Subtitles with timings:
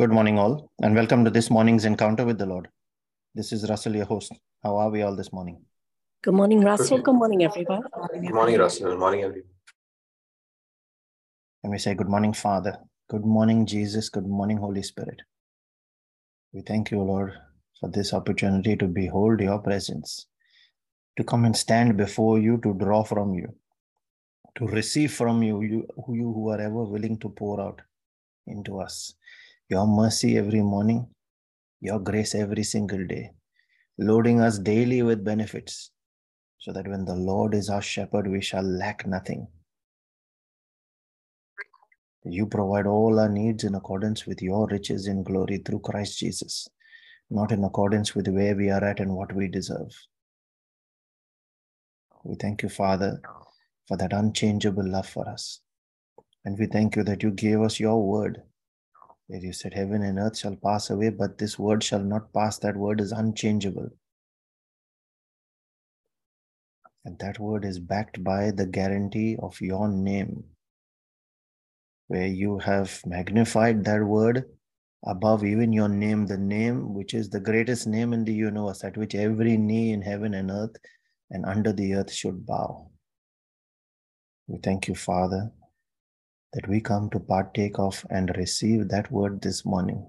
[0.00, 2.68] Good morning, all, and welcome to this morning's encounter with the Lord.
[3.34, 4.30] This is Russell, your host.
[4.62, 5.60] How are we all this morning?
[6.22, 6.98] Good morning, Russell.
[6.98, 7.82] Good morning, everyone.
[8.12, 8.90] Good morning, Russell.
[8.90, 9.50] Good morning, everyone.
[11.64, 12.78] And we say, Good morning, Father.
[13.10, 14.08] Good morning, Jesus.
[14.08, 15.20] Good morning, Holy Spirit.
[16.52, 17.32] We thank you, Lord,
[17.80, 20.26] for this opportunity to behold your presence,
[21.16, 23.52] to come and stand before you, to draw from you,
[24.58, 27.80] to receive from you, you, you who are ever willing to pour out
[28.46, 29.14] into us
[29.68, 31.06] your mercy every morning,
[31.80, 33.30] your grace every single day,
[33.98, 35.90] loading us daily with benefits,
[36.58, 39.46] so that when the Lord is our shepherd, we shall lack nothing.
[42.24, 46.66] You provide all our needs in accordance with your riches in glory through Christ Jesus,
[47.30, 49.90] not in accordance with where we are at and what we deserve.
[52.24, 53.20] We thank you, Father,
[53.86, 55.60] for that unchangeable love for us.
[56.44, 58.42] And we thank you that you gave us your word
[59.28, 62.58] where you said, Heaven and earth shall pass away, but this word shall not pass.
[62.58, 63.90] That word is unchangeable.
[67.04, 70.44] And that word is backed by the guarantee of your name,
[72.08, 74.44] where you have magnified that word
[75.06, 78.96] above even your name, the name which is the greatest name in the universe, at
[78.96, 80.76] which every knee in heaven and earth
[81.30, 82.90] and under the earth should bow.
[84.46, 85.52] We thank you, Father,
[86.52, 90.06] that we come to partake of and receive that word this morning.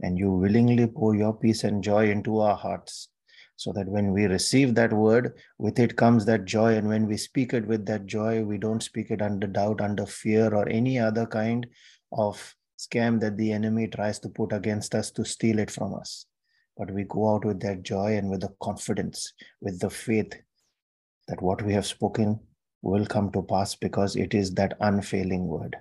[0.00, 3.08] And you willingly pour your peace and joy into our hearts,
[3.56, 6.74] so that when we receive that word, with it comes that joy.
[6.74, 10.06] And when we speak it with that joy, we don't speak it under doubt, under
[10.06, 11.66] fear, or any other kind
[12.12, 16.26] of scam that the enemy tries to put against us to steal it from us.
[16.76, 20.34] But we go out with that joy and with the confidence, with the faith
[21.28, 22.40] that what we have spoken
[22.90, 25.76] will come to pass because it is that unfailing word.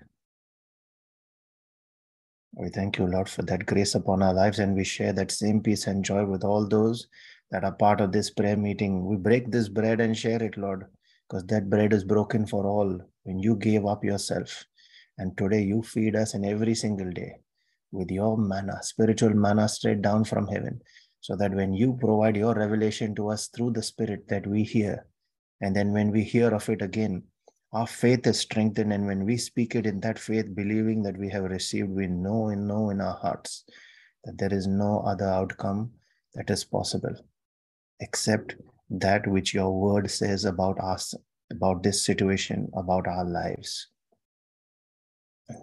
[2.56, 5.62] We thank you, Lord, for that grace upon our lives, and we share that same
[5.62, 7.08] peace and joy with all those
[7.52, 9.06] that are part of this prayer meeting.
[9.06, 10.86] We break this bread and share it, Lord,
[11.28, 14.64] because that bread is broken for all when you gave up yourself.
[15.18, 17.38] And today you feed us in every single day
[17.92, 20.82] with your manna, spiritual manna straight down from heaven,
[21.20, 25.06] so that when you provide your revelation to us through the Spirit that we hear,
[25.64, 27.24] and then when we hear of it again,
[27.72, 28.92] our faith is strengthened.
[28.92, 32.50] And when we speak it in that faith, believing that we have received, we know
[32.50, 33.64] and know in our hearts
[34.26, 35.92] that there is no other outcome
[36.36, 37.16] that is possible
[38.02, 38.56] except
[38.90, 41.16] that which your word says about us,
[41.50, 43.88] about this situation, about our lives.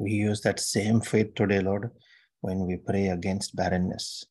[0.01, 1.91] We use that same faith today, Lord,
[2.41, 4.25] when we pray against barrenness.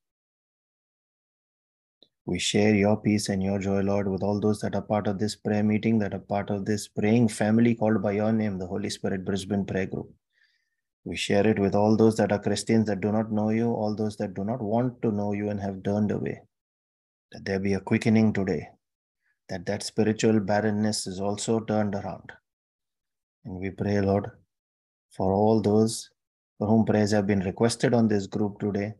[2.30, 5.18] We share your peace and your joy, Lord, with all those that are part of
[5.18, 8.68] this prayer meeting, that are part of this praying family called by your name, the
[8.68, 10.14] Holy Spirit Brisbane Prayer Group.
[11.06, 13.96] We share it with all those that are Christians that do not know you, all
[13.96, 16.40] those that do not want to know you and have turned away.
[17.32, 18.70] That there be a quickening today,
[19.48, 22.32] that that spiritual barrenness is also turned around.
[23.44, 24.30] And we pray, Lord,
[25.18, 26.12] for all those
[26.60, 28.94] for whom prayers have been requested on this group today,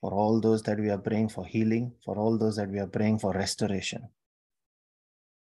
[0.00, 2.86] for all those that we are praying for healing, for all those that we are
[2.86, 4.08] praying for restoration,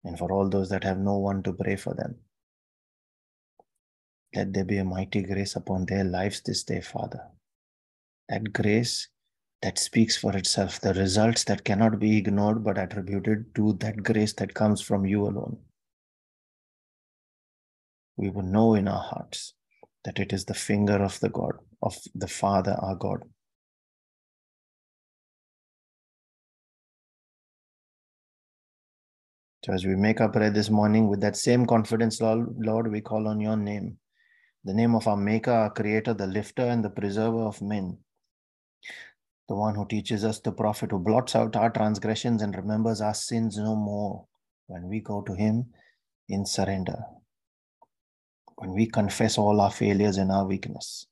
[0.03, 2.15] and for all those that have no one to pray for them.
[4.35, 7.21] Let there be a mighty grace upon their lives this day, Father.
[8.29, 9.07] That grace
[9.61, 14.33] that speaks for itself, the results that cannot be ignored but attributed to that grace
[14.33, 15.57] that comes from you alone.
[18.15, 19.53] We will know in our hearts
[20.05, 23.23] that it is the finger of the God, of the Father, our God,
[29.67, 33.27] So as we make our prayer this morning with that same confidence, Lord, we call
[33.27, 33.97] on your name,
[34.63, 37.97] the name of our Maker, our Creator, the lifter and the preserver of men,
[39.49, 43.13] the one who teaches us, the prophet who blots out our transgressions and remembers our
[43.13, 44.25] sins no more.
[44.67, 45.65] When we go to Him
[46.29, 47.03] in surrender,
[48.55, 51.07] when we confess all our failures and our weakness.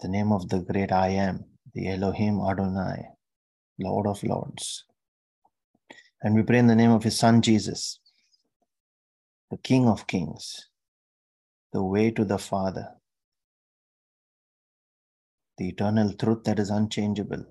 [0.00, 3.06] The name of the great I am, the Elohim Adonai,
[3.78, 4.84] Lord of Lords,
[6.22, 7.98] and we pray in the name of his son Jesus,
[9.50, 10.68] the King of Kings,
[11.72, 12.88] the way to the Father,
[15.58, 17.44] the eternal truth that is unchangeable,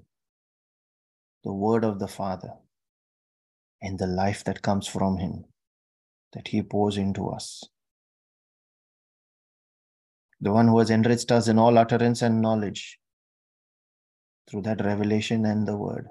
[1.43, 2.53] the word of the Father,
[3.81, 5.45] and the life that comes from him
[6.33, 7.63] that he pours into us.
[10.41, 12.99] The one who has enriched us in all utterance and knowledge
[14.49, 16.07] through that revelation and the word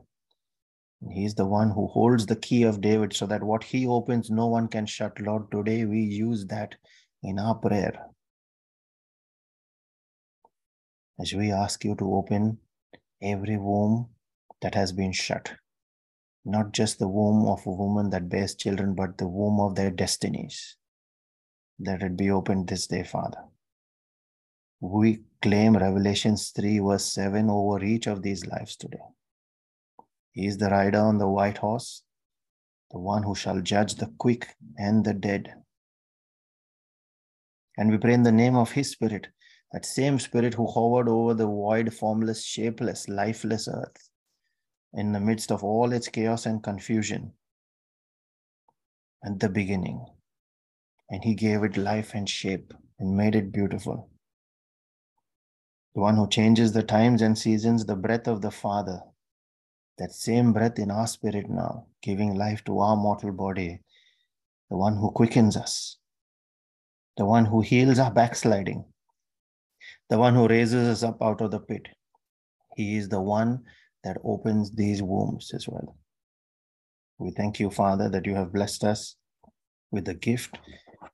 [1.11, 4.47] He's the one who holds the key of David so that what he opens, no
[4.47, 5.21] one can shut.
[5.21, 6.75] Lord, today we use that
[7.23, 8.09] in our prayer.
[11.21, 12.59] as we ask you to open
[13.21, 14.09] every womb
[14.63, 15.53] that has been shut.
[16.45, 19.91] Not just the womb of a woman that bears children, but the womb of their
[19.91, 20.77] destinies.
[21.79, 23.45] Let it be opened this day, Father.
[24.81, 28.99] We claim Revelations 3, verse 7 over each of these lives today.
[30.33, 32.03] He is the rider on the white horse,
[32.91, 34.47] the one who shall judge the quick
[34.77, 35.53] and the dead.
[37.77, 39.29] And we pray in the name of His Spirit,
[39.73, 44.11] that same Spirit who hovered over the void, formless, shapeless, lifeless earth
[44.95, 47.33] in the midst of all its chaos and confusion
[49.25, 50.05] at the beginning.
[51.11, 54.11] And He gave it life and shape and made it beautiful.
[55.95, 59.01] The one who changes the times and seasons, the breath of the Father,
[59.99, 63.81] that same breath in our spirit now, giving life to our mortal body,
[64.71, 65.99] the one who quickens us,
[67.17, 68.85] the one who heals our backsliding,
[70.09, 71.89] the one who raises us up out of the pit.
[72.77, 73.65] He is the one
[74.05, 75.97] that opens these wombs as well.
[77.19, 79.17] We thank you, Father, that you have blessed us
[79.91, 80.59] with the gift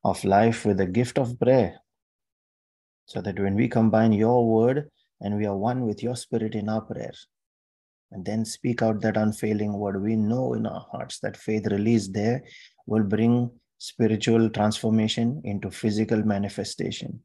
[0.03, 1.79] of life, with the gift of prayer,
[3.07, 4.89] so that when we combine your word
[5.21, 7.27] and we are one with your spirit in our prayers,
[8.15, 10.01] and then speak out that unfailing word.
[10.01, 12.43] We know in our hearts that faith released there
[12.87, 17.19] will bring spiritual transformation into physical manifestation.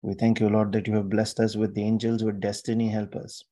[0.00, 3.44] We thank you, Lord, that you have blessed us with the angels, with destiny helpers,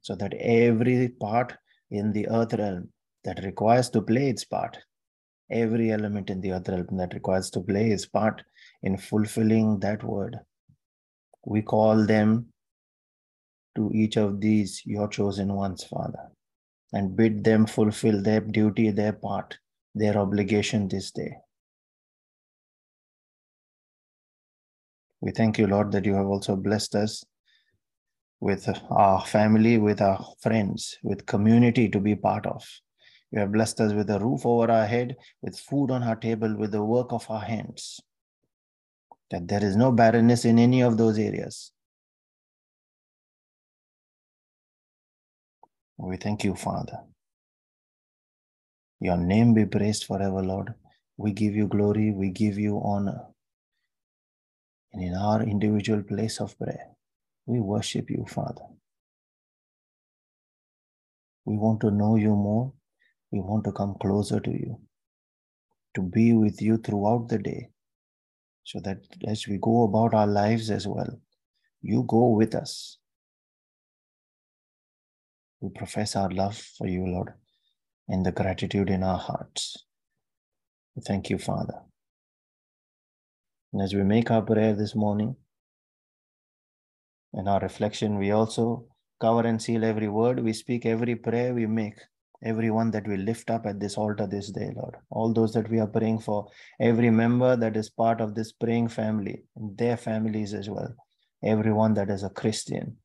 [0.00, 1.52] so that every part
[1.90, 2.90] in the earth realm
[3.24, 4.78] that requires to play its part,
[5.50, 8.44] every element in the earth realm that requires to play its part
[8.84, 10.38] in fulfilling that word,
[11.44, 12.46] we call them
[13.76, 16.30] to each of these your chosen ones, Father,
[16.92, 19.58] and bid them fulfill their duty, their part,
[19.94, 21.36] their obligation this day.
[25.20, 27.24] We thank you, Lord, that you have also blessed us
[28.40, 32.62] with our family, with our friends, with community to be part of.
[33.30, 36.54] You have blessed us with a roof over our head, with food on our table,
[36.56, 38.00] with the work of our hands.
[39.30, 41.72] That there is no barrenness in any of those areas.
[45.98, 46.98] We thank you, Father.
[49.00, 50.74] Your name be praised forever, Lord.
[51.16, 53.26] We give you glory, we give you honor.
[54.92, 56.88] And in our individual place of prayer,
[57.46, 58.66] we worship you, Father.
[61.44, 62.72] We want to know you more.
[63.30, 64.80] We want to come closer to you,
[65.94, 67.70] to be with you throughout the day,
[68.64, 68.98] so that
[69.28, 71.20] as we go about our lives as well,
[71.82, 72.98] you go with us
[75.64, 77.32] we profess our love for you, Lord,
[78.08, 79.86] and the gratitude in our hearts.
[81.06, 81.80] Thank you, Father.
[83.72, 85.34] And as we make our prayer this morning
[87.32, 88.86] and our reflection, we also
[89.20, 91.98] cover and seal every word we speak, every prayer we make,
[92.44, 94.96] every one that we lift up at this altar this day, Lord.
[95.10, 96.46] All those that we are praying for,
[96.78, 100.94] every member that is part of this praying family, their families as well,
[101.42, 102.98] everyone that is a Christian,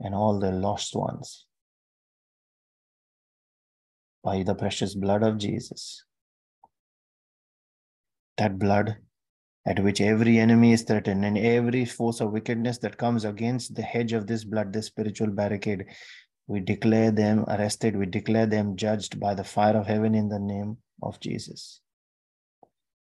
[0.00, 1.46] and all the lost ones
[4.22, 6.04] by the precious blood of Jesus.
[8.36, 8.96] That blood
[9.66, 13.82] at which every enemy is threatened and every force of wickedness that comes against the
[13.82, 15.84] hedge of this blood, this spiritual barricade,
[16.46, 20.38] we declare them arrested, we declare them judged by the fire of heaven in the
[20.38, 21.80] name of Jesus.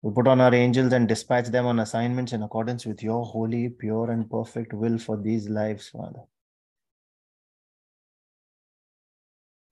[0.00, 3.68] We put on our angels and dispatch them on assignments in accordance with your holy,
[3.68, 6.22] pure, and perfect will for these lives, Father.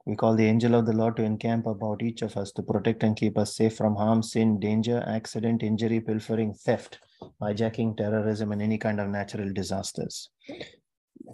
[0.07, 3.03] We call the angel of the Lord to encamp about each of us to protect
[3.03, 7.01] and keep us safe from harm, sin, danger, accident, injury, pilfering, theft,
[7.43, 10.31] hijacking, terrorism, and any kind of natural disasters.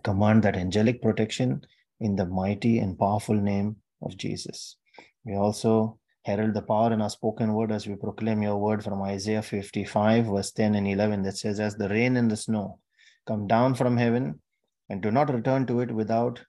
[0.03, 1.61] Command that angelic protection
[2.01, 4.79] in the mighty and powerful name of Jesus.
[5.27, 9.03] We also herald the power in our spoken word as we proclaim your word from
[9.03, 12.79] Isaiah 55, verse 10 and 11, that says, As the rain and the snow
[13.27, 14.41] come down from heaven
[14.89, 16.41] and do not return to it without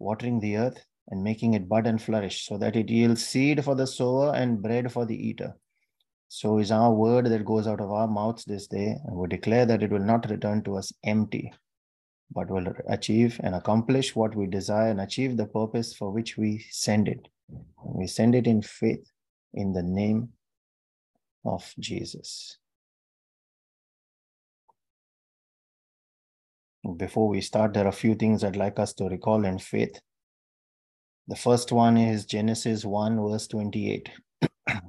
[0.00, 3.74] watering the earth and making it bud and flourish, so that it yields seed for
[3.74, 5.54] the sower and bread for the eater.
[6.28, 9.66] So is our word that goes out of our mouths this day, and we declare
[9.66, 11.52] that it will not return to us empty,
[12.30, 16.64] but will achieve and accomplish what we desire and achieve the purpose for which we
[16.70, 17.26] send it.
[17.84, 19.10] We send it in faith
[19.54, 20.28] in the name
[21.44, 22.59] of Jesus.
[26.96, 30.00] Before we start, there are a few things I'd like us to recall in faith.
[31.28, 34.10] The first one is Genesis 1, verse 28.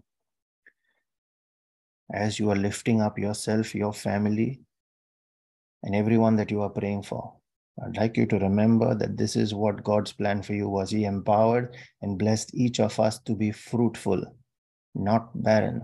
[2.14, 4.60] as you are lifting up yourself, your family,
[5.84, 7.34] and everyone that you are praying for.
[7.84, 10.92] I'd like you to remember that this is what God's plan for you was.
[10.92, 14.24] He empowered and blessed each of us to be fruitful,
[14.94, 15.84] not barren.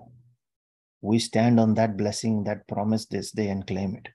[1.01, 4.09] We stand on that blessing, that promise this day and claim it.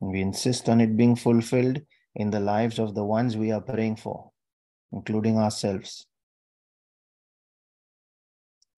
[0.00, 1.82] We insist on it being fulfilled
[2.14, 4.30] in the lives of the ones we are praying for,
[4.92, 6.06] including ourselves.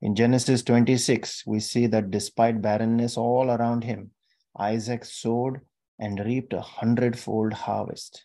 [0.00, 4.11] In Genesis 26, we see that despite barrenness all around him,
[4.59, 5.61] Isaac sowed
[5.99, 8.25] and reaped a hundredfold harvest.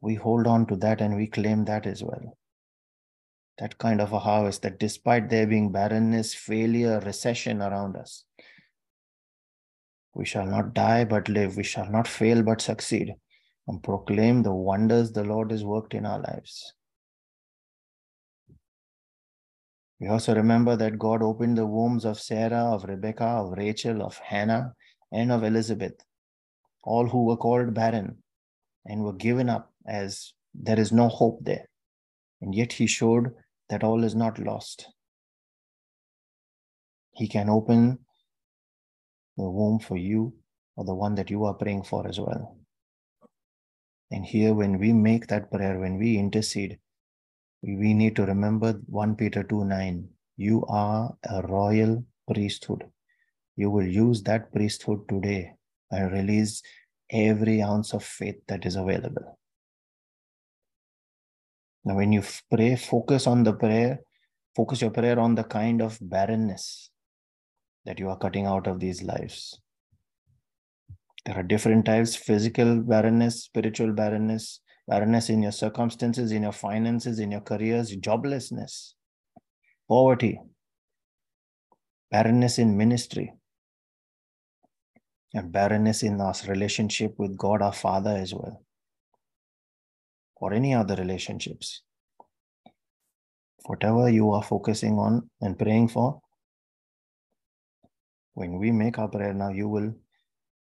[0.00, 2.38] We hold on to that and we claim that as well.
[3.58, 8.24] That kind of a harvest that despite there being barrenness, failure, recession around us,
[10.14, 11.56] we shall not die but live.
[11.56, 13.14] We shall not fail but succeed
[13.66, 16.72] and proclaim the wonders the Lord has worked in our lives.
[20.00, 24.16] We also remember that God opened the wombs of Sarah, of Rebecca, of Rachel, of
[24.18, 24.74] Hannah,
[25.12, 25.94] and of Elizabeth,
[26.84, 28.22] all who were called barren
[28.86, 31.68] and were given up as there is no hope there.
[32.40, 33.34] And yet he showed
[33.68, 34.86] that all is not lost.
[37.12, 37.98] He can open
[39.38, 40.34] the womb for you
[40.76, 42.56] or the one that you are praying for as well.
[44.10, 46.78] And here, when we make that prayer, when we intercede,
[47.62, 50.08] we need to remember 1 Peter 2 9.
[50.36, 52.84] You are a royal priesthood.
[53.56, 55.52] You will use that priesthood today
[55.90, 56.62] and release
[57.10, 59.38] every ounce of faith that is available.
[61.84, 64.00] Now, when you pray, focus on the prayer,
[64.54, 66.87] focus your prayer on the kind of barrenness
[67.88, 69.58] that you are cutting out of these lives.
[71.24, 77.18] There are different types physical barrenness, spiritual barrenness, barrenness in your circumstances, in your finances,
[77.18, 78.92] in your careers, joblessness,
[79.88, 80.38] poverty,
[82.10, 83.32] barrenness in ministry,
[85.32, 88.62] and barrenness in our relationship with God our Father as well,
[90.36, 91.80] or any other relationships.
[93.64, 96.20] Whatever you are focusing on and praying for,
[98.38, 99.92] when we make our prayer now, you will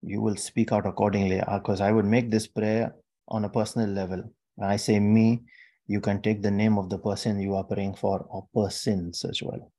[0.04, 1.40] you will speak out accordingly.
[1.40, 2.94] Uh, because I would make this prayer
[3.30, 4.24] on a personal level.
[4.56, 5.42] When I say me,
[5.88, 9.42] you can take the name of the person you are praying for or persons as
[9.42, 9.72] well.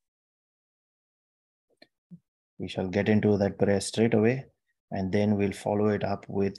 [2.58, 4.46] We shall get into that prayer straight away,
[4.90, 6.56] and then we'll follow it up with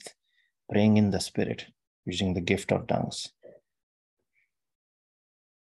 [0.72, 1.66] praying in the Spirit
[2.06, 3.28] using the gift of tongues.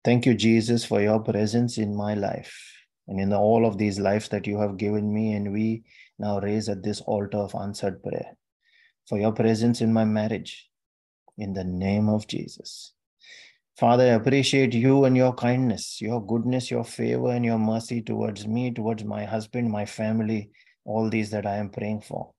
[0.02, 2.77] Thank you, Jesus, for your presence in my life
[3.08, 5.82] and in all of these lives that you have given me, and we
[6.18, 8.36] now raise at this altar of answered prayer.
[9.08, 10.68] For your presence in my marriage,
[11.38, 12.92] in the name of Jesus.
[13.78, 18.46] Father, I appreciate you and your kindness, your goodness, your favor, and your mercy towards
[18.46, 20.50] me, towards my husband, my family,
[20.84, 22.32] all these that I am praying for.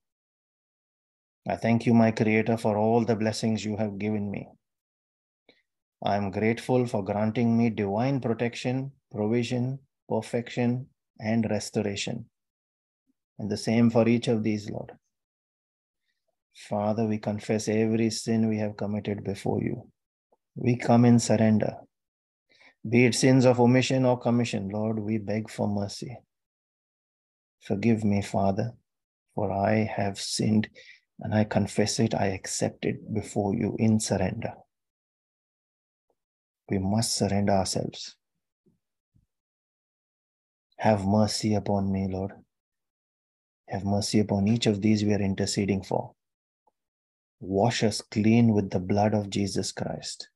[1.48, 4.48] I thank you, my Creator, for all the blessings you have given me.
[6.04, 9.78] I am grateful for granting me divine protection, provision,
[10.10, 10.86] perfection,
[11.20, 12.26] and restoration.
[13.38, 14.92] And the same for each of these, Lord.
[16.52, 19.88] Father, we confess every sin we have committed before you.
[20.56, 21.76] We come in surrender.
[22.88, 26.18] Be it sins of omission or commission, Lord, we beg for mercy.
[27.60, 28.72] Forgive me, Father,
[29.34, 30.68] for I have sinned
[31.20, 34.54] and I confess it, I accept it before you in surrender.
[36.68, 38.16] We must surrender ourselves.
[40.80, 42.32] Have mercy upon me, Lord.
[43.68, 46.14] Have mercy upon each of these we are interceding for
[47.40, 50.28] wash us clean with the blood of Jesus Christ,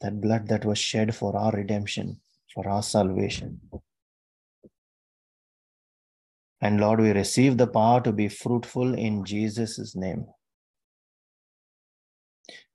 [0.00, 2.20] that blood that was shed for our redemption,
[2.54, 3.60] for our salvation.
[6.60, 10.26] And Lord, we receive the power to be fruitful in Jesus' name.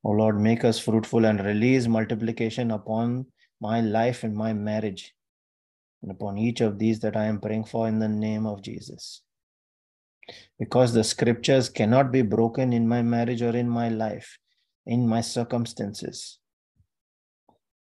[0.03, 3.25] Oh Lord, make us fruitful and release multiplication upon
[3.61, 5.13] my life and my marriage,
[6.03, 9.21] and upon each of these that I am praying for in the name of Jesus
[10.59, 14.37] because the scriptures cannot be broken in my marriage or in my life,
[14.85, 16.39] in my circumstances.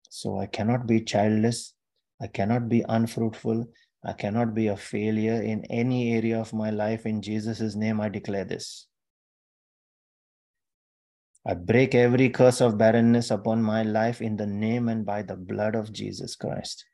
[0.08, 1.72] So I cannot be childless,
[2.20, 3.66] I cannot be unfruitful,
[4.04, 7.06] I cannot be a failure in any area of my life.
[7.06, 8.86] In Jesus' name, I declare this.
[11.46, 15.36] I break every curse of barrenness upon my life in the name and by the
[15.36, 16.84] blood of Jesus Christ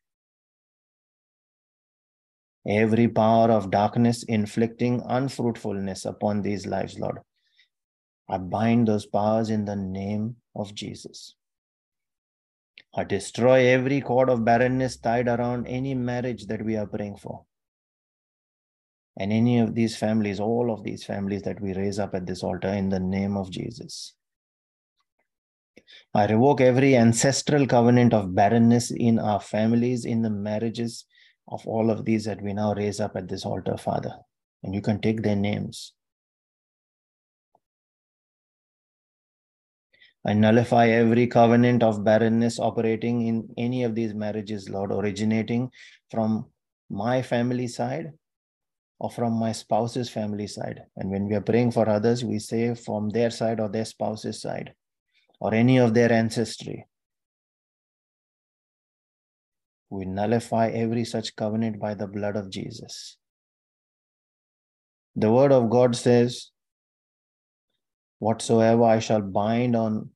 [2.69, 7.19] every power of darkness inflicting unfruitfulness upon these lives, Lord.
[8.29, 11.37] I bind those powers in the name of Jesus.
[12.95, 17.45] I destroy every cord of barrenness tied around any marriage that we are praying for.
[19.19, 22.43] And any of these families, all of these families that we raise up at this
[22.43, 24.15] altar in the name of Jesus.
[26.15, 31.05] I revoke every ancestral covenant of barrenness in our families, in the marriages
[31.49, 34.15] of all of these that we now raise up at this altar, Father.
[34.63, 35.93] And you can take their names.
[40.27, 45.71] I nullify every covenant of barrenness operating in any of these marriages, Lord, originating
[46.11, 46.47] from
[46.91, 48.13] my family side
[48.99, 50.83] or from my spouse's family side.
[50.97, 54.41] And when we are praying for others, we say from their side or their spouse's
[54.41, 54.75] side
[55.39, 56.87] or any of their ancestry.
[59.91, 63.19] We nullify every such covenant by the blood of Jesus.
[65.15, 66.51] The word of God says,
[68.19, 70.11] Whatsoever I shall bind on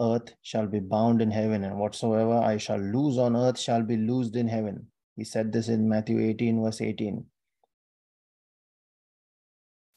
[0.00, 3.96] earth shall be bound in heaven, and whatsoever I shall loose on earth shall be
[3.96, 4.86] loosed in heaven.
[5.16, 7.24] He said this in Matthew 18, verse 18.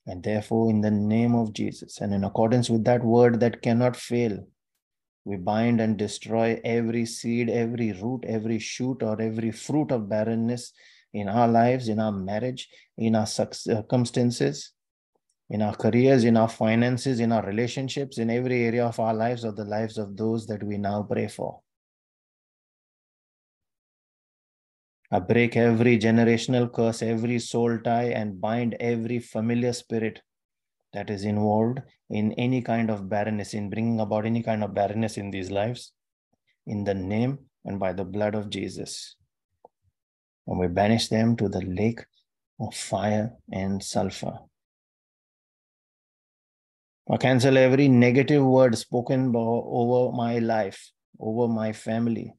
[0.08, 3.96] And therefore, in the name of Jesus, and in accordance with that word that cannot
[3.96, 4.46] fail,
[5.26, 10.72] we bind and destroy every seed, every root, every shoot, or every fruit of barrenness
[11.14, 14.72] in our lives, in our marriage, in our circumstances,
[15.50, 19.44] in our careers, in our finances, in our relationships, in every area of our lives
[19.44, 21.60] or the lives of those that we now pray for.
[25.12, 30.22] I break every generational curse, every soul tie, and bind every familiar spirit
[30.96, 35.18] that is involved in any kind of barrenness, in bringing about any kind of barrenness
[35.18, 35.92] in these lives,
[36.66, 39.16] in the name and by the blood of Jesus.
[40.48, 42.00] And we banish them to the lake
[42.62, 44.40] of fire and sulfur.
[47.12, 52.34] I cancel every negative word spoken over my life, over my family,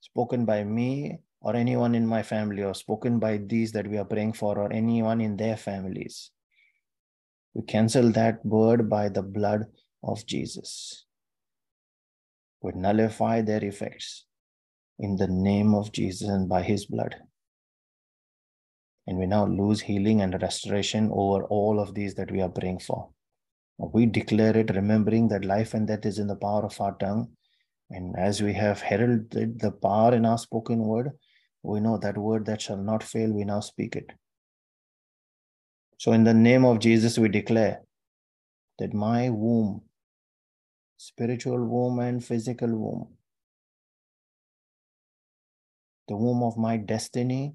[0.00, 4.04] spoken by me or anyone in my family, or spoken by these that we are
[4.04, 6.30] praying for, or anyone in their families.
[7.54, 9.66] We cancel that word by the blood
[10.02, 11.06] of Jesus.
[12.62, 14.26] We nullify their effects
[14.98, 17.16] in the name of Jesus and by his blood.
[19.06, 22.80] And we now lose healing and restoration over all of these that we are praying
[22.80, 23.08] for.
[23.78, 27.30] We declare it, remembering that life and death is in the power of our tongue.
[27.88, 31.10] And as we have heralded the power in our spoken word,
[31.62, 34.12] we know that word that shall not fail, we now speak it.
[36.00, 37.82] So, in the name of Jesus, we declare
[38.78, 39.82] that my womb,
[40.96, 43.08] spiritual womb and physical womb,
[46.08, 47.52] the womb of my destiny,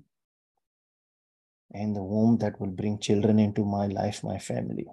[1.73, 4.85] and the womb that will bring children into my life, my family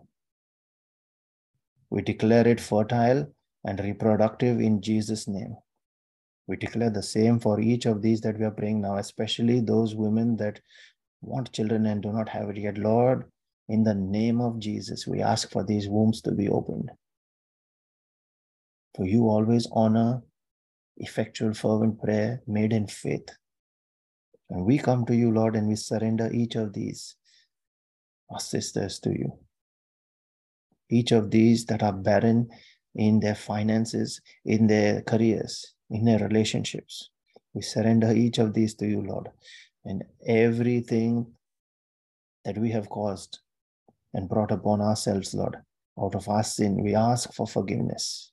[1.93, 3.31] we declare it fertile
[3.67, 5.55] and reproductive in Jesus' name.
[6.47, 9.95] We declare the same for each of these that we are praying now, especially those
[9.95, 10.61] women that
[11.21, 12.79] want children and do not have it yet.
[12.79, 13.31] Lord,
[13.69, 16.91] in the name of Jesus, we ask for these wombs to be opened.
[18.97, 20.23] For you always honor
[20.99, 23.29] effectual, fervent prayer made in faith.
[24.51, 27.17] And we come to you, Lord, and we surrender each of these,
[28.31, 29.39] our sisters, to you
[30.93, 32.49] each of these that are barren
[32.95, 37.09] in their finances, in their careers, in their relationships.
[37.55, 39.31] We surrender each of these to you, Lord.
[39.85, 41.27] And everything
[42.45, 43.41] that we have caused
[44.15, 45.57] and brought upon ourselves, Lord,
[46.01, 48.33] out of our sin, we ask for forgiveness.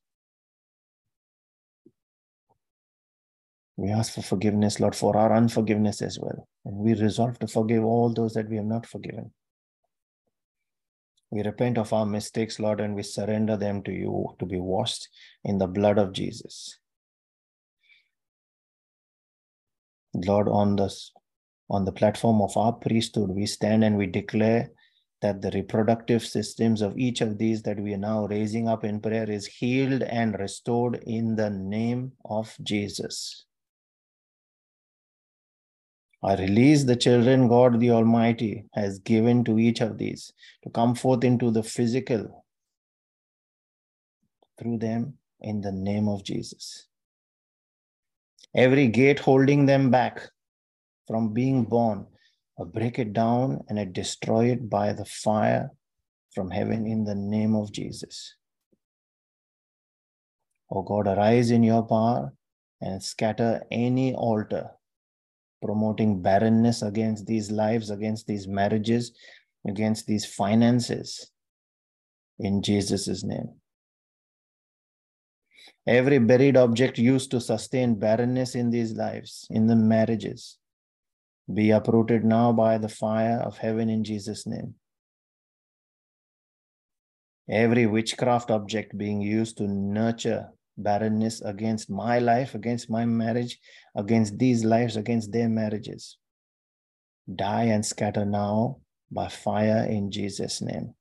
[3.78, 6.48] We ask for forgiveness, Lord, for our unforgiveness as well.
[6.66, 9.32] And we resolve to forgive all those that we have not forgiven.
[11.32, 15.08] We repent of our mistakes, Lord, and we surrender them to you to be washed
[15.46, 16.78] in the blood of Jesus.
[20.14, 21.12] Lord, on this
[21.70, 24.72] on the platform of our priesthood, we stand and we declare
[25.22, 29.02] that the reproductive systems of each of these that we are now raising up in
[29.02, 33.46] prayer is healed and restored in the name of Jesus.
[36.22, 40.96] I release the children God the Almighty has given to each of these to come
[40.96, 42.46] forth into the physical
[44.58, 46.88] through them in the name of Jesus.
[48.54, 50.22] Every gate holding them back
[51.08, 52.06] from being born,
[52.60, 55.72] I break it down and I destroy it by the fire
[56.34, 58.36] from heaven in the name of Jesus.
[60.70, 62.34] Oh God, arise in your power
[62.82, 64.72] and scatter any altar
[65.62, 69.12] promoting barrenness against these lives, against these marriages,
[69.68, 71.32] against these finances
[72.40, 73.50] in Jesus' name.
[75.88, 80.58] Every buried object used to sustain barrenness in these lives, in the marriages,
[81.54, 84.76] be uprooted now by the fire of heaven in Jesus' name.
[87.50, 93.58] Every witchcraft object being used to nurture barrenness against my life, against my marriage,
[93.96, 96.18] against these lives, against their marriages,
[97.34, 98.78] die and scatter now
[99.12, 100.94] by fire in Jesus' name.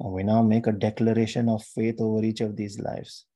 [0.00, 3.26] And we now make a declaration of faith over each of these lives.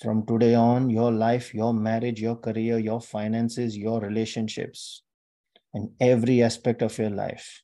[0.00, 5.02] From today on, your life, your marriage, your career, your finances, your relationships,
[5.74, 7.62] and every aspect of your life.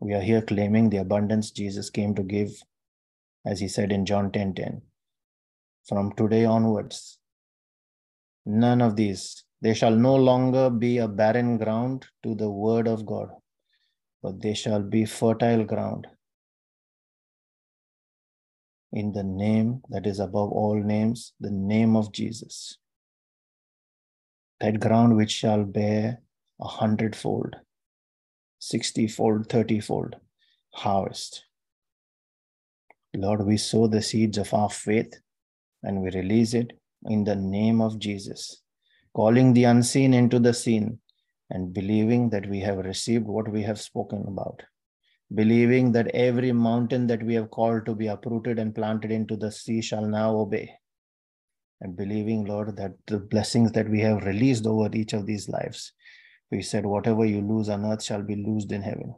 [0.00, 2.50] We are here claiming the abundance Jesus came to give,
[3.46, 4.82] as he said in John 10 10.
[5.88, 7.18] From today onwards,
[8.44, 13.06] none of these, they shall no longer be a barren ground to the word of
[13.06, 13.30] God,
[14.22, 16.06] but they shall be fertile ground
[18.92, 22.78] in the name that is above all names, the name of Jesus.
[24.60, 26.20] That ground which shall bear
[26.60, 27.56] a hundredfold,
[28.58, 30.14] sixtyfold, thirtyfold
[30.72, 31.44] harvest.
[33.14, 35.14] Lord, we sow the seeds of our faith
[35.82, 36.72] and we release it
[37.06, 38.62] in the name of Jesus,
[39.14, 40.98] calling the unseen into the seen
[41.50, 44.62] and believing that we have received what we have spoken about
[45.34, 49.52] believing that every mountain that we have called to be uprooted and planted into the
[49.52, 50.70] sea shall now obey.
[51.80, 55.92] And believing, Lord, that the blessings that we have released over each of these lives,
[56.50, 59.14] we said, whatever you lose on earth shall be loosed in heaven.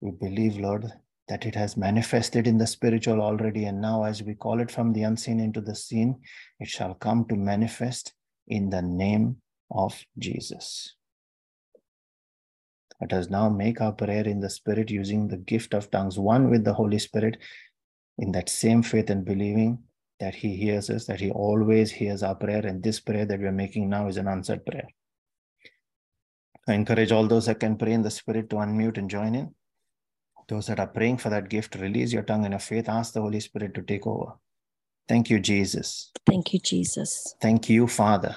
[0.00, 0.86] We believe, Lord,
[1.28, 3.64] that it has manifested in the spiritual already.
[3.64, 6.20] And now, as we call it from the unseen into the seen,
[6.58, 8.14] it shall come to manifest
[8.48, 9.36] in the name
[9.70, 10.94] of Jesus.
[13.02, 16.48] Let us now make our prayer in the Spirit using the gift of tongues, one
[16.48, 17.36] with the Holy Spirit,
[18.18, 19.82] in that same faith and believing
[20.20, 22.64] that He hears us, that He always hears our prayer.
[22.64, 24.86] And this prayer that we're making now is an answered prayer.
[26.68, 29.52] I encourage all those that can pray in the Spirit to unmute and join in.
[30.46, 32.88] Those that are praying for that gift, release your tongue in a faith.
[32.88, 34.34] Ask the Holy Spirit to take over.
[35.08, 36.12] Thank you, Jesus.
[36.24, 37.34] Thank you, Jesus.
[37.40, 38.36] Thank you, Father.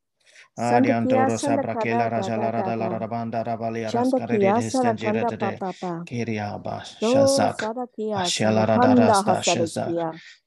[2.64, 5.64] la da rada banda rabali raskare de Shandakia distenjira sarakanda de
[6.06, 7.70] Kiriaba Shazak
[8.16, 9.96] Ashela rada rasta Shazak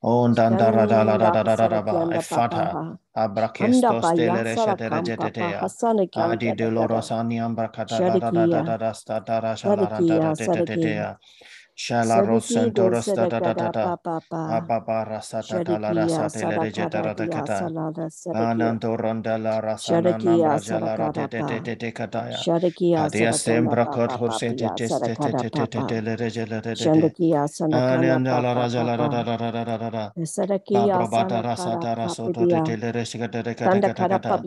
[0.04, 2.98] Ondanda rada la rada rada rada hasarakianda Efata papa
[3.60, 5.70] Anda Abrakesto stele resha de sarakam papa rejetetea
[6.16, 6.52] Adi
[7.38, 10.20] ambrakata la rada da Shadakia da da sta da rasha rada da
[11.78, 15.94] Shala Sadiki de rosentoros da da da da sadakada da papa Ababa rasata la Shadikia
[15.94, 17.72] rasate le Sadakada rejetera de Dia kata
[18.34, 18.96] Ananto
[19.62, 22.44] rasana Shadakia nambra jalara de Sadakada de de Pa de de kataya.
[22.44, 26.16] Shadakia Hadia Sadakanda sembra kot hose te te te te te te te te le
[26.16, 27.14] rejele de de de.
[27.14, 30.12] Shandakia Sandakana Anandala Papa rajala da da da da da da da da.
[30.72, 34.46] Babra bata Sadakada rasata rasoto de Papia te le resiga de de kata kata kata.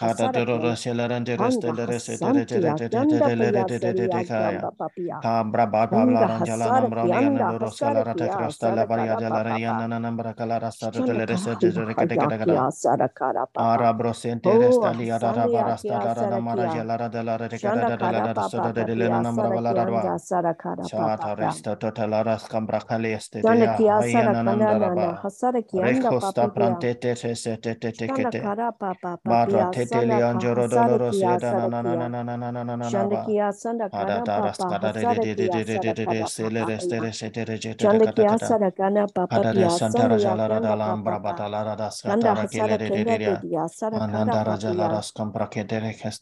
[0.00, 3.36] Hada de ro Hasarakianda rosela rande Anda le de Hasantia de de de Kyanda de
[3.36, 4.68] le de Paya de de de Saria de kaya.
[5.22, 8.84] Kabra bata bla Unda ranjala la kianda, liana loro hasara sala rata kia, crosta la
[8.86, 9.40] varia papa.
[9.44, 13.86] riana nambra rasta Shanda tele resta kahari jere kete kete mahayaki kete hasara kara papa.
[13.86, 16.70] ara brosente Oh, resta da hasani raba yaki rasta da hasara da mara kia.
[16.70, 19.58] jala da la rata Shanda da da la da rasta de papi lena nambra hasara
[19.58, 21.36] vala da kianda, rwa hasara kara Shata papa.
[21.36, 25.20] resta totala ras kambra kale este Shanda ya kia haya hasara kana nananda nana, raba
[25.22, 29.66] hasara kianda Recosta prantete se se te te te Shanda kete kara papa papi Barra
[29.66, 32.64] hasana teteli ka anjoro doloro kia sieda na na na na na na na na
[32.64, 33.24] na na na Shanda ba.
[33.26, 34.78] kia sanda Ada kana daras papa
[37.78, 41.18] Çanda kiyasa da kana papa piyasa da yanda papa.
[42.04, 45.04] Çanda hasara kenda de diyasa da kana papa.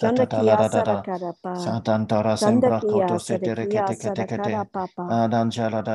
[0.00, 1.82] Çanda kiyasa da kana papa.
[2.40, 5.16] Çanda kiyasa da kiyasa da kana papa.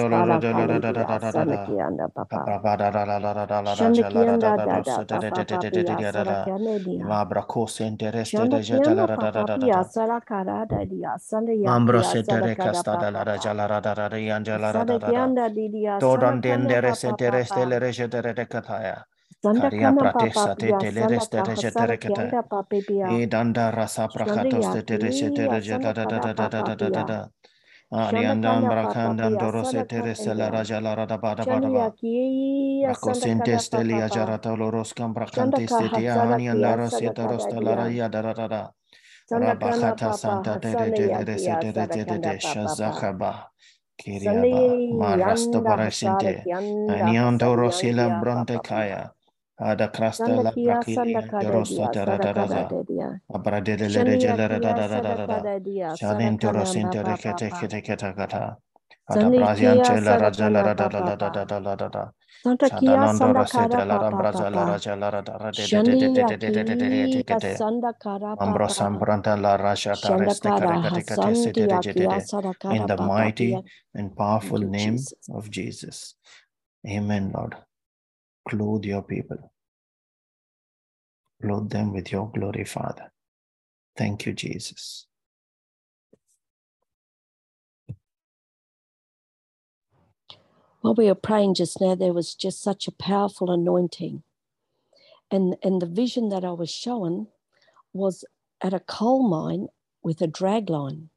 [0.09, 1.67] lo ro kali da da da da da da.
[1.67, 2.45] sanakianda papa.
[2.47, 4.83] Papa da da da da da da la raja la da da da da da
[4.83, 6.45] da so da da papa da da da da da papia da da da.
[6.47, 7.05] sarakane dia.
[7.07, 9.85] Ma brako se intereste de jeta la da da da da da pia da.
[9.85, 11.19] sarakara da dia
[11.65, 13.55] Mambro se te sarakada recasta da la papa raja pa.
[13.55, 15.27] la da da da da yanja la da da da da.
[16.01, 17.67] Todan dendere se papa.
[17.67, 19.05] le reje de kataya.
[19.55, 22.23] Karia pratesa te pia te le reste sandaka reje de hasara rekata.
[22.23, 23.07] kianda papa pia.
[23.09, 26.63] E danda rasa prakatos te te reje te reje da da da da da da
[26.77, 27.31] da da
[27.91, 31.91] Ariandan Brakandan Dorose Teresa La Raja La Rada Bada Bada
[32.87, 38.71] Racosentes Telia Jarata Loroscan Bracantes Tetia Anian La Roseta Rosta La Raya Darada
[39.33, 43.51] Rabakata Santa Teresa Shazakaba
[43.99, 49.11] Kiriaba Marasta Barasinte Anian Dorosila Bronte Kaya.
[49.61, 52.75] Ada crasta la brakili sandakada andorosta dia da da da sadakada da.
[52.89, 53.21] dia.
[53.35, 55.47] Abra de de le de jela da da da da da da.
[55.47, 58.59] sadakada dia Shalintoros sadakana intere papa kete kete kete kata.
[59.09, 62.13] Ada brazian chela raja la da da da da da da da da
[63.89, 64.81] papa papa.
[68.37, 69.09] Papa.
[71.57, 72.23] De
[72.69, 76.17] in the mighty and powerful name of Jesus.
[76.89, 77.57] Amen, Lord.
[78.49, 79.53] Clothe your people.
[81.43, 83.13] Clothe them with your glory, Father.
[83.97, 85.07] Thank you, Jesus.
[90.81, 94.23] While we were praying just now, there was just such a powerful anointing.
[95.31, 97.29] And, and the vision that I was shown
[97.93, 98.25] was
[98.63, 99.69] at a coal mine
[100.03, 101.11] with a drag line.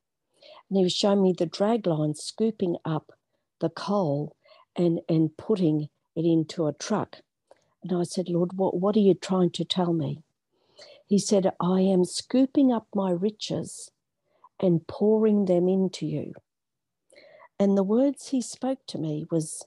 [0.70, 3.14] And he was showing me the drag line scooping up
[3.62, 4.36] the coal
[4.76, 7.18] and, and putting it into a truck.
[7.84, 10.24] And I said, Lord, what, what are you trying to tell me?
[11.08, 13.92] He said, I am scooping up my riches
[14.60, 16.34] and pouring them into you.
[17.60, 19.66] And the words he spoke to me was,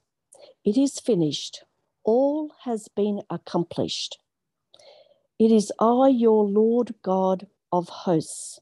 [0.65, 1.65] It is finished.
[2.05, 4.19] All has been accomplished.
[5.39, 8.61] It is I, your Lord God of hosts.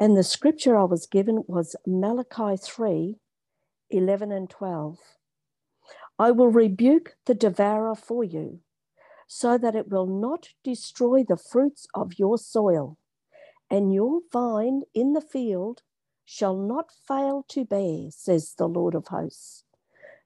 [0.00, 3.16] And the scripture I was given was Malachi 3
[3.90, 4.98] 11 and 12.
[6.20, 8.60] I will rebuke the devourer for you,
[9.26, 12.98] so that it will not destroy the fruits of your soil,
[13.70, 15.80] and your vine in the field
[16.26, 19.64] shall not fail to bear, says the Lord of hosts.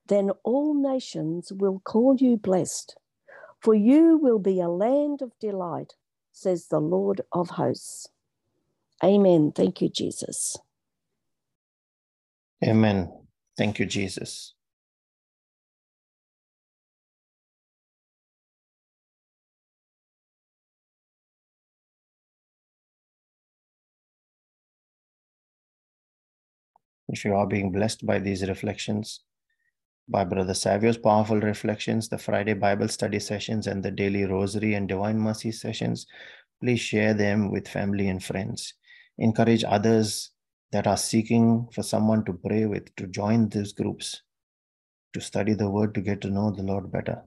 [0.09, 2.97] Then all nations will call you blessed,
[3.61, 5.95] for you will be a land of delight,
[6.33, 8.09] says the Lord of hosts.
[9.05, 9.53] Amen.
[9.55, 10.57] Thank you, Jesus.
[12.65, 13.13] Amen.
[13.57, 14.54] Thank you, Jesus.
[27.09, 29.21] If you are being blessed by these reflections,
[30.09, 34.89] by Brother Savio's powerful reflections, the Friday Bible study sessions, and the daily rosary and
[34.89, 36.07] divine mercy sessions,
[36.61, 38.75] please share them with family and friends.
[39.19, 40.31] Encourage others
[40.73, 44.23] that are seeking for someone to pray with to join these groups,
[45.13, 47.23] to study the word, to get to know the Lord better,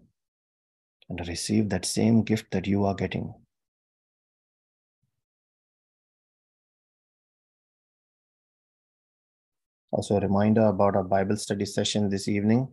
[1.10, 3.34] and receive that same gift that you are getting.
[9.91, 12.67] Also, a reminder about our Bible study session this evening.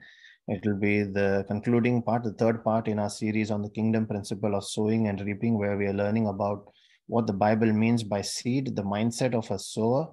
[0.49, 4.07] It will be the concluding part, the third part in our series on the kingdom
[4.07, 6.71] principle of sowing and reaping, where we are learning about
[7.07, 10.09] what the Bible means by seed, the mindset of a sower,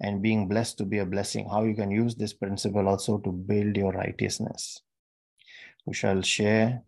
[0.00, 3.30] and being blessed to be a blessing, how you can use this principle also to
[3.32, 4.82] build your righteousness.
[5.86, 6.82] We shall share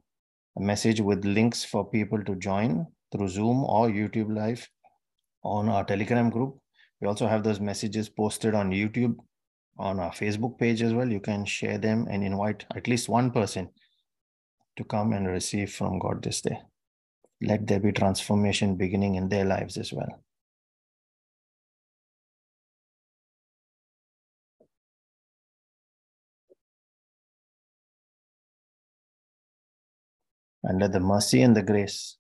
[0.57, 4.69] a message with links for people to join through Zoom or YouTube Live
[5.45, 6.59] on our Telegram group.
[7.03, 9.17] We also have those messages posted on YouTube,
[9.77, 11.11] on our Facebook page as well.
[11.11, 13.71] You can share them and invite at least one person
[14.77, 16.61] to come and receive from God this day.
[17.41, 20.23] Let there be transformation beginning in their lives as well.
[30.63, 32.17] And let the mercy and the grace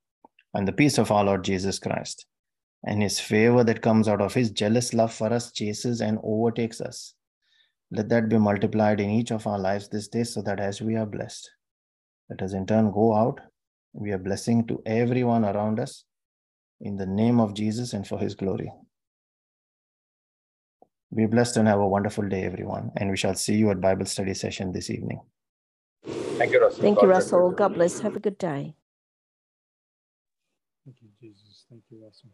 [0.52, 2.26] and the peace of our Lord Jesus Christ
[2.84, 6.80] and his favor that comes out of his jealous love for us chases and overtakes
[6.80, 7.14] us.
[7.90, 10.96] Let that be multiplied in each of our lives this day so that as we
[10.96, 11.50] are blessed,
[12.30, 13.40] let us in turn go out.
[13.92, 16.04] We are blessing to everyone around us
[16.80, 18.72] in the name of Jesus and for his glory.
[21.14, 22.90] Be blessed and have a wonderful day, everyone.
[22.96, 25.20] And we shall see you at Bible study session this evening.
[26.06, 26.80] Thank you, Russell.
[26.82, 27.50] Thank God you, Russell.
[27.50, 28.00] God bless.
[28.00, 28.74] Have a good day.
[30.84, 31.66] Thank you, Jesus.
[31.68, 32.30] Thank you, Russell.